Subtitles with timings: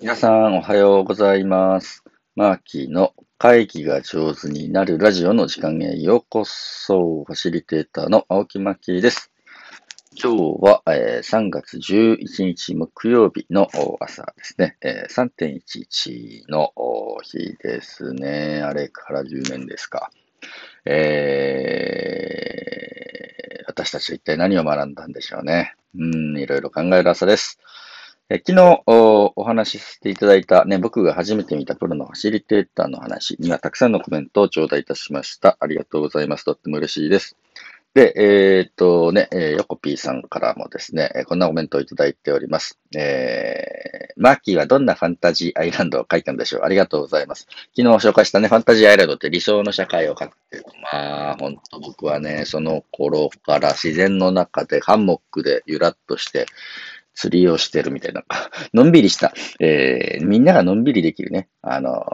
[0.00, 2.04] 皆さん、おはようございます。
[2.36, 7.24] マーキーの会議が上手になるラジオの時間へようこそ。
[7.24, 9.32] ファシリテーターの青木マーキーです。
[10.14, 14.76] 今日は、えー3月11日木曜日の朝ですね。
[14.82, 16.72] えー3.11の
[17.24, 18.62] 日ですね。
[18.62, 20.12] あれから10年ですか。
[20.84, 25.74] えー私たちは一体何を学んだんでしょうね。
[25.96, 27.58] うん、いろいろ考える朝です。
[28.30, 35.56] 昨日おお話しさせていただいた、ね、僕が初めて見たプロのファシリテーターの話にはたくさんのコメントを頂戴いたしました。
[35.60, 36.44] ありがとうございます。
[36.44, 37.38] とっても嬉しいです。
[37.94, 42.78] で、えーっとね、えーヨコピーさんからもですね、こんなコメントをいただいております。
[42.94, 47.46] えー、マーキーはどんなファンタジーアイランドを書いたんでしょうありがとうございます。
[47.74, 50.64] 昨日紹介したね、ファンタジーアイランドって理想の社会を書くっていう。
[50.92, 56.44] まあ、ほんと僕はね、その頃から自然の中でハンモックでゆらっとして、
[57.18, 58.22] 釣りをしてるみたいな、
[58.72, 62.06] のんびりした、えー、みんながのんびりできるね、あの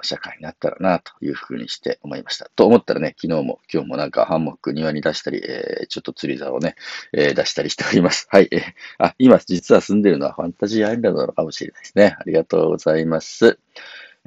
[0.00, 2.48] 社会になったらな、というふうにして思いました。
[2.56, 6.74] と思ったらね、昨日も今日もなんかハンモック庭に出したり、えーちょっと釣り竿をね、
[7.12, 8.28] えー出したりしております。
[8.30, 8.48] はい。
[8.50, 8.62] えー
[8.98, 12.16] あ、今実は住んでるのはファンタジーアイランドなのかもしれないですね。
[12.18, 13.58] ありがとうございます。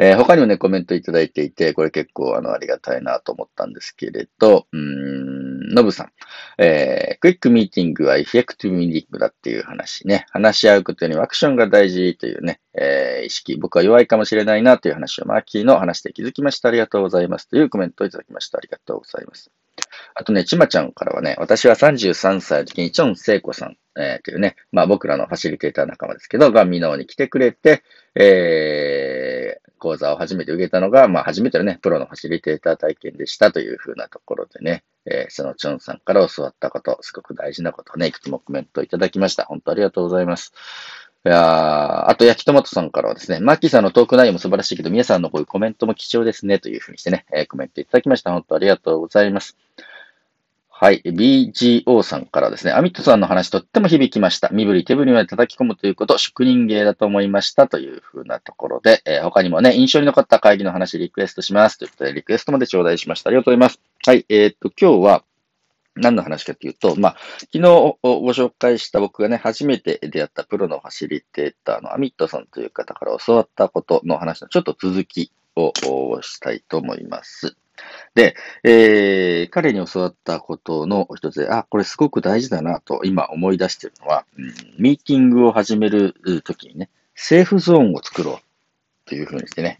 [0.02, 6.11] えー他にもね、コメントいただいていて、これ結構あの、ありがたいなと思ったんですけれど、うーん、ノブさん。
[6.58, 10.25] えークイックミーティングはエフェクティブミーティングだっていう話ね。
[10.31, 13.58] 話し合うことにアクションが大事というね、えー意識。
[13.58, 16.69] 僕は弱いかもしれないなという話をマーキーの話で気づきました。
[16.69, 17.50] ありがとうございます。
[17.50, 18.58] というコメントをいただきました。
[18.58, 19.52] ありがとうございます。
[20.16, 27.84] あとね、ちまちゃんからはね、私は33歳の時にチョン・セイコさん、えーというね、まあ僕らのファシリテーター仲間ですけど、がミノーに来てくれて、
[28.15, 39.45] えー、講座を初めて受けたのが、まあ初めてのね、プロのファシリテーター体験でしたというふうなところでね、えーそのチョンさんから教わったこと、すごく大事なことをね、いくつもコメントいただきました。
[39.45, 40.53] 本当ありがとうございます。
[41.25, 48.31] いやあと、焼きトマトさんからはですね、マッキーさんのトーク内容も素晴らしいけど、皆さんのこういうコメントも貴重ですね、というふうにしてね、えーコメントいただきました。
[48.31, 49.57] 本当ありがとうございます。
[50.81, 51.01] はい。
[51.03, 54.47] BGO さんからですね、アミットさんの話とっても響きました。
[54.53, 57.67] 身振り手振りまで叩き込むということ、職人芸だと思いました。
[57.67, 61.79] というふうなところで、えー他にもね、印象に残った会議の話リクエストします。
[61.79, 63.29] ということで、リクエストまで頂戴しました。
[63.29, 63.81] ありがとうございます。
[64.06, 64.25] はい。
[64.29, 65.25] えーっと、今日は、
[65.95, 68.00] 何の話かというと、まあ、昨日ご
[68.31, 75.73] 紹介した僕がね、初めて出会ったプロのファシリテーターのアミットさんという方から教わったことの話のちょっと続きを
[76.22, 77.57] したいと思います。
[78.16, 86.13] で、えー彼に教わったことの一つで、あ、これすごく大事だなと今思い出してるのは、うんミーティングを始める
[86.44, 89.79] ときにね、セーフゾーンを作ろうというふうにしてね、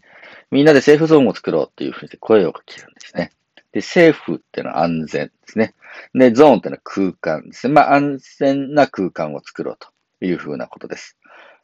[0.50, 3.30] みんなでセーフゾーンを作ろうというふうにして声をかけるんですね。
[3.72, 5.74] で、セーフっていうのは安全ですね。
[6.14, 7.74] で、ゾーンっていうのは空間ですね。
[7.74, 9.88] まあ、安全な空間を作ろうと
[10.24, 11.16] いうふうなことです。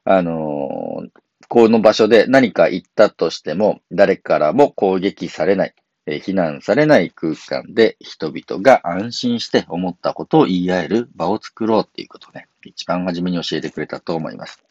[0.05, 1.09] あのー
[1.49, 5.75] この場所で何か言ったとしても、誰からも攻撃されない、
[6.07, 14.63] えー非難されない空間で人々が安心して思ったことを言い合える場を作ろうっていうことをね、一番初めに教えてくれたと思います。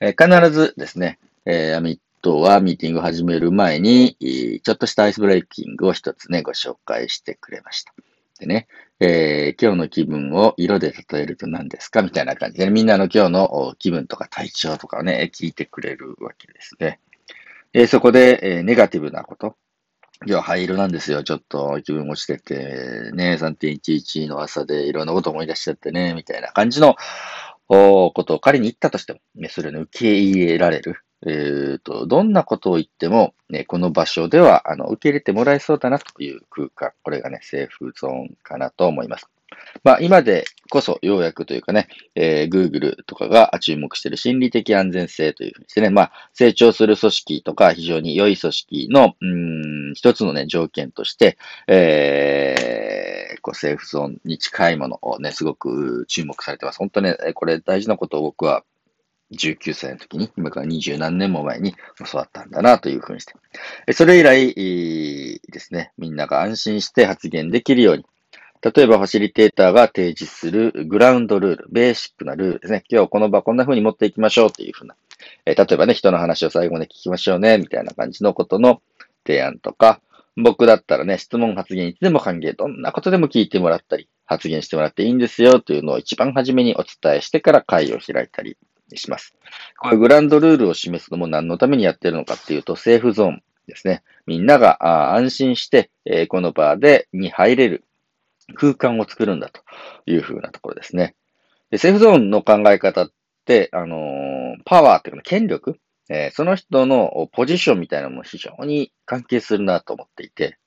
[0.00, 4.16] え必ずですね、えアミットはミーティングを始める前に、
[4.62, 7.94] ちょっとしたアイスブレイキングを一つね、ご紹介してくれました。
[8.38, 8.68] でね、
[9.00, 12.02] えー今日の気分を色で例えると何ですか？
[12.02, 17.00] みたいな感じで、みんなの今日の気分とか体調とかをね、聞いてくれるわけですね。
[17.72, 19.56] えーそこで、えーネガティブなこと。
[20.26, 21.22] 今日灰色なんですよ。
[21.22, 26.96] ちょっと気分落ちてて、ね、3.11の朝でいろんなこと思い出しちゃってね、みたいな感じの
[27.68, 30.96] ことを仮に言ったとしても、ね、それを受け入れられる。
[31.26, 36.92] えーと、どんなことを言っても、ね、この場所では、あの、受け入れてもらえそうだなという空間。
[37.02, 39.28] これがね、セーフゾーンかなと思います。
[39.84, 56.78] まあ、今でこそ、ようやくというかね、えー Google とかが注目している心理的安全性というふうにしてね、まあ、成長する組織とか非常に良い組織の、うん、一つのね、条件として、えーこう、セーフゾーンに近いものをね、すごく注目されてます。
[56.78, 58.64] 本当ね、これ大事なことを僕は
[59.32, 61.74] 19歳の時に、今から二十何年も前に
[62.10, 63.92] 教わったんだなというふうにして。
[63.92, 68.06] それ以来ですね、みんなが安心して発言できるように、
[68.62, 72.84] 例えばファシリテーターが提示するグラウンドルール、ベーシックなルールですね。
[72.88, 74.96] 今日この場こんな風に持っていきましょうという風な。
[75.46, 78.82] えー例えばね、人の話を最後まで聞きましょうね、みたいな感じのことの
[79.26, 80.00] 提案とか、
[80.36, 88.56] 僕だったらね、質問発言いつでも歓迎、どんなことでも聞いてもらったり、発言してもらっていいんですよというのを一番初めにお伝えしてから会を開いたり
[88.94, 89.34] します。
[89.78, 94.02] こういうグラウンドルールを示すのも何のためにやってるのかっていうと、セーフゾーンですね。
[94.26, 97.84] みんなが安心して、えーこの場でに入れる
[98.54, 99.62] 空間を作るんだと
[100.06, 101.14] いうふうなところですね。
[101.70, 103.10] でセーフゾーンの考え方っ
[103.44, 105.78] て、あのパワーっていうか、権力
[106.08, 110.58] えー、その人のポジションみたいなのも非常に関係するなと思っていて、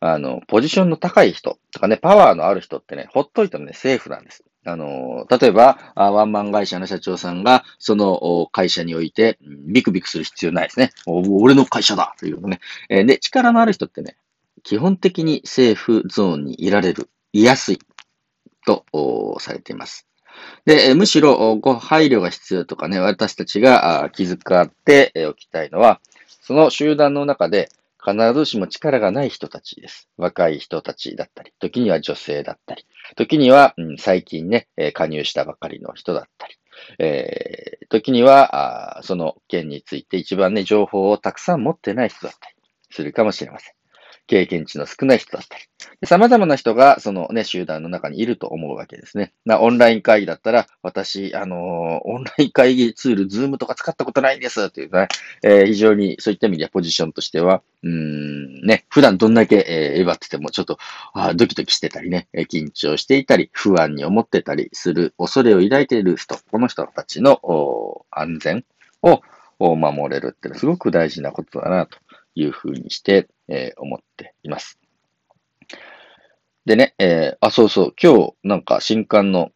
[0.00, 4.44] あの、ポジションの高い人とかね、パワーのある人ってね、ほっといてもね、セーフなんです。
[4.64, 10.92] あの、例えば、ワンマン会社の社長さんが、その会社において、ビクビクする必要ないですね。
[11.06, 12.60] 俺の会社だというのね。
[12.88, 14.16] で、力のある人ってね、
[14.62, 17.78] 基本的にセーフゾーンにいられる、いやすい
[18.66, 18.84] と
[19.40, 20.06] されています。
[20.64, 26.00] で、むしろご配慮が必要とかね、私たちが気遣っておきたいのは、
[26.40, 27.68] その集団の中で
[28.02, 30.08] 必ずしも力がない人たちです。
[30.16, 32.86] 若い人たちだったり、時には女性だったり、
[33.16, 36.54] 時には、うん、最近ね、加入したばかりの人だったり、
[36.98, 42.56] えー、時には、その件について一番ね、情報をたくさん持ってない人だったり
[42.90, 43.79] するかもしれません。
[44.30, 45.64] 経験値の少ない人だったり、
[46.06, 49.32] 様々な人がそのね、集団の中にいると思うわけですね。
[49.44, 55.08] なオンライン会議だったら、私、あの、オンライン会議ツール、 Zoomとか使ったことないんですっていうね、
[55.42, 60.78] えー、非常にそういった意味ではポジションとしては、うん、ね、普段どんだけ、えー、えばっててもちょっと
[61.12, 68.64] あドキドキしてたりね、緊張していたり、不安に思ってたりする恐れを抱いている人、この人たちの安全
[69.02, 69.22] を
[69.58, 71.98] 守れるっていうのはすごく大事なことだなと
[72.34, 74.78] いうふうにして、えー、思っています。
[76.64, 79.50] でね、えー、あ、そうそう、今日なんか新刊の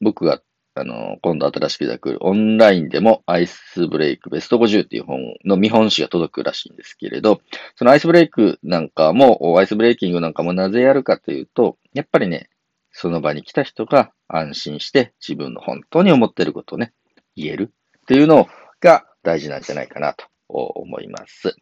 [0.00, 0.40] 僕が
[0.74, 7.40] あの、今度新しく出てくるオンラインでもアイスブレイクベスト50っていう本の見本誌が届くらしいんですけれど、
[7.74, 12.48] そのアイスブレイクなんかも、アイスブレイキングなんかもなぜやるかというと、やっぱりね、
[12.92, 16.92] その場に来た人が安心して自分の本当に思ってることをね、
[17.36, 17.72] 言える
[18.02, 18.48] っていうの
[18.80, 21.56] が大事なんじゃないかなと思います。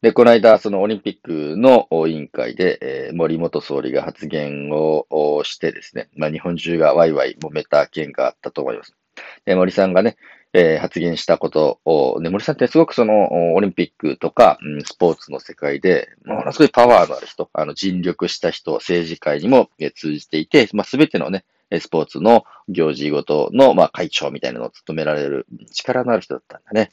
[0.00, 8.94] で、この間、そのオリンピックの委員会で、えー、森元総理が発言をしてですね、まあ、日本中がワイワイ揉めた件があったと思います。
[9.44, 10.16] で、森さんがね、
[10.52, 21.44] えー、発言したことを、ね、森さんってすごくその、オリンピックとか、うん、スポーツの世界で、ものすごいパワーのある人、あの、尽力した人、政治界にも、え通じていて、まあ、すべてのね、
[21.80, 26.92] スポーツの行事ごとの、まあ、会長みたいなのを務められる力のある人だったんだね。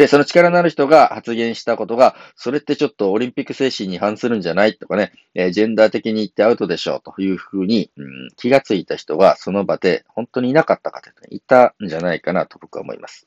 [0.00, 13.26] で、その力のある人が発言したことが、それってちょっとオリンピック精神に反するんじゃないとかね、えー、ジェンダー的に言ってアウトでしょうというふうに、うん、気がついた人がその場で本当にいなかったかとい、たんじゃないかなと僕は思います。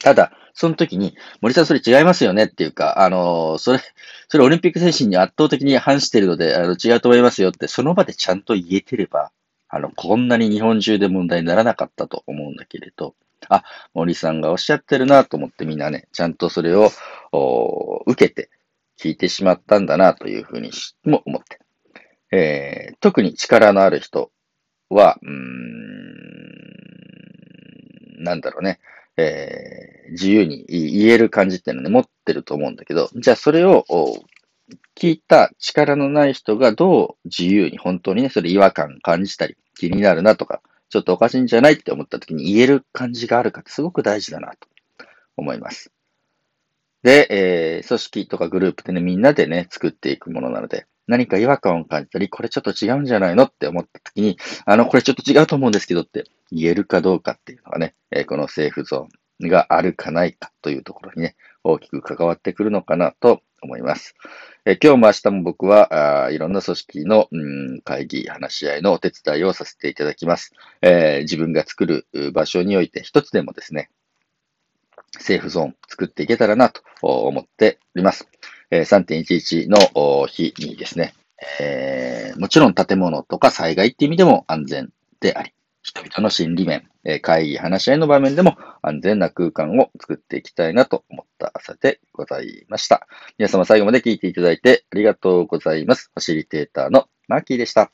[0.00, 3.80] ただ、その時に、森さんそれ違いますよねっていうか、あのー、それ、
[4.28, 9.32] それオリンピック精神に圧倒的に反しているので、あの、違うと思いますよって、その場でちゃんと言えてれば、
[9.68, 13.16] あの、こんなに日本中で問題にならなかったと思うんだけれど、
[13.48, 13.64] あ、
[13.94, 16.90] 森さんがおっしゃってるなと思ってみんなね、ちゃんとそれを
[18.06, 18.50] 受けて
[19.00, 20.70] 聞いてしまったんだなというふうに
[21.04, 21.60] も思って。
[22.32, 24.30] えー、特に力のある人
[24.88, 25.30] は、うん、
[28.22, 28.78] なんだろうね、
[29.16, 33.84] えー、自由に言える感じっていうのね、持ってると思うんだけど、じゃあそれを
[34.96, 44.68] 聞いた力のない人がどう自由に本当にね、それ違和感感じたり、気になるなとか、ちょっとおかしいんじゃないって思った時に言える感じがあるかってすごく大事だなと
[45.36, 45.92] 思います。
[47.02, 64.14] で、えー、組織とかグループでね、みんなでね、作っていくものなので、何か違和感を感じたり、これちょっと違うんじゃないのって思った時に、あの、これちょっと違うと思うんですけどって言えるかどうかっていうのがね、えー、このセーフゾーンがあるかないかというところにね、大きく関わってくるのかなと思います。
[64.64, 70.52] え今日も明日も僕はあいろんな組織の、うん、会議、話し合いのお手伝いをさせていただきます。
[70.82, 73.90] えー、自分が作る場所において一つでもですね、
[75.18, 78.28] セーフゾーン作っていけたらなと思っております。
[78.70, 81.14] え、3.11の日にですね、
[81.58, 84.90] えー、もちろん建物とか災害っていう意味でも安全
[85.20, 85.52] であり、
[85.82, 93.06] 人々の心理面、え会議、話し合いの場面でも安全な空間を作っていきたいなと思った朝でございました。
[93.38, 96.10] 皆様最後まで聞いていただいてありがとうございます。
[96.14, 97.90] ファシリテーターのマーキーでした。